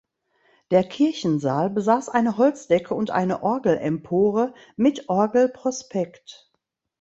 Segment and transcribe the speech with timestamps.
[0.71, 6.51] Der Kirchensaal besaß eine Holzdecke und eine Orgelempore mit Orgelprospekt.